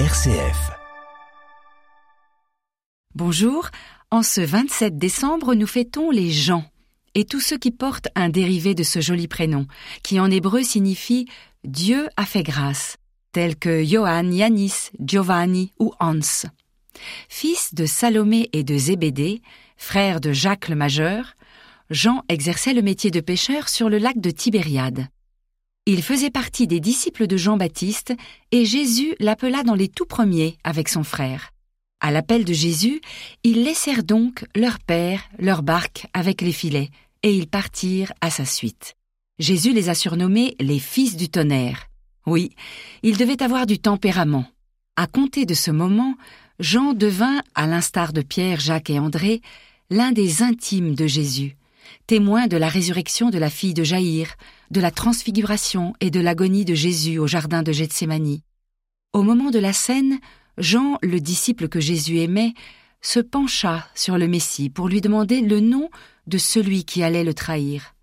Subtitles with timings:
[0.00, 0.72] RCF.
[3.14, 3.68] Bonjour,
[4.10, 6.64] en ce 27 décembre, nous fêtons les Jean
[7.14, 9.68] et tous ceux qui portent un dérivé de ce joli prénom,
[10.02, 11.28] qui en hébreu signifie
[11.62, 12.96] Dieu a fait grâce,
[13.30, 16.48] tels que Johann, Yanis, Giovanni ou Hans.
[17.28, 19.42] Fils de Salomé et de Zébédée,
[19.76, 21.34] frère de Jacques le Majeur,
[21.88, 25.06] Jean exerçait le métier de pêcheur sur le lac de Tibériade.
[25.86, 28.14] Il faisait partie des disciples de Jean-Baptiste
[28.52, 31.50] et Jésus l'appela dans les tout premiers avec son frère.
[32.00, 33.02] À l'appel de Jésus,
[33.42, 36.88] ils laissèrent donc leur père, leur barque avec les filets,
[37.22, 38.94] et ils partirent à sa suite.
[39.38, 41.88] Jésus les a surnommés les fils du tonnerre.
[42.24, 42.54] Oui,
[43.02, 44.46] ils devaient avoir du tempérament.
[44.96, 46.14] À compter de ce moment,
[46.60, 49.42] Jean devint, à l'instar de Pierre, Jacques et André,
[49.90, 51.56] l'un des intimes de Jésus,
[52.06, 54.34] témoin de la résurrection de la fille de Jaïr,
[54.70, 58.42] de la transfiguration et de l'agonie de Jésus au jardin de Gethsémanie.
[59.12, 60.18] Au moment de la scène,
[60.58, 62.54] Jean, le disciple que Jésus aimait,
[63.00, 65.90] se pencha sur le Messie pour lui demander le nom
[66.26, 67.94] de celui qui allait le trahir.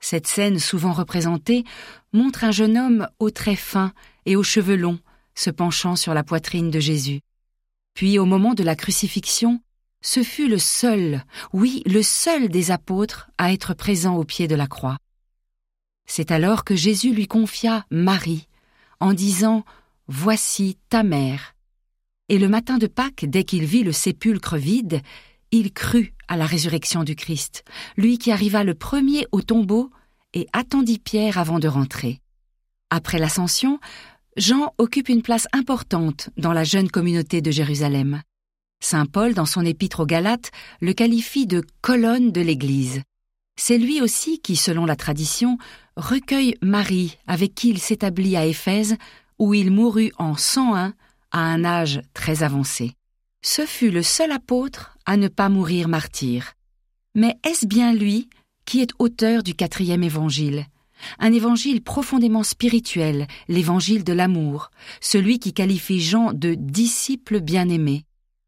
[0.00, 1.64] Cette scène, souvent représentée,
[2.12, 3.92] montre un jeune homme aux traits fins
[4.26, 4.98] et aux cheveux longs,
[5.34, 7.20] se penchant sur la poitrine de Jésus.
[7.94, 9.60] Puis, au moment de la crucifixion,
[10.02, 14.56] ce fut le seul, oui, le seul des apôtres à être présent au pied de
[14.56, 14.98] la croix.
[16.06, 18.48] C'est alors que Jésus lui confia Marie,
[19.00, 19.64] en disant
[20.08, 21.54] Voici ta mère.
[22.28, 25.00] Et le matin de Pâques, dès qu'il vit le sépulcre vide,
[25.52, 27.64] il crut à la résurrection du Christ,
[27.96, 29.90] lui qui arriva le premier au tombeau
[30.34, 32.20] et attendit Pierre avant de rentrer.
[32.90, 33.78] Après l'ascension,
[34.36, 38.22] Jean occupe une place importante dans la jeune communauté de Jérusalem.
[38.82, 43.02] Saint Paul, dans son épître aux Galates, le qualifie de colonne de l'Église.
[43.56, 45.56] C'est lui aussi qui, selon la tradition,
[45.96, 48.96] recueille Marie, avec qui il s'établit à Éphèse,
[49.38, 50.94] où il mourut en 101
[51.30, 52.92] à un âge très avancé.
[53.40, 56.54] Ce fut le seul apôtre à ne pas mourir martyr.
[57.14, 58.28] Mais est-ce bien lui
[58.64, 60.66] qui est auteur du quatrième évangile?
[61.20, 64.70] Un évangile profondément spirituel, l'évangile de l'amour,
[65.00, 68.04] celui qui qualifie Jean de disciple bien-aimé.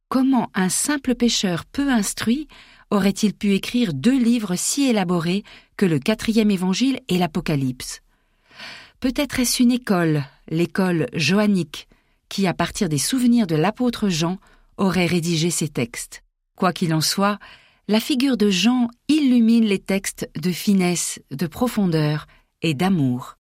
[0.09, 2.49] Comment un simple pécheur peu instruit
[2.91, 5.43] aurait-il pu écrire deux livres si élaborés
[5.77, 8.01] que le quatrième évangile et l'Apocalypse?
[9.01, 11.89] Peut-être est-ce une école, l'école johannique,
[12.29, 14.39] qui, à partir des souvenirs de l'apôtre Jean,
[14.77, 16.23] aurait rédigé ces textes.
[16.57, 17.39] Quoi qu'il en soit,
[17.89, 22.27] la figure de Jean illumine les textes de finesse, de profondeur
[22.63, 23.37] et d'amour.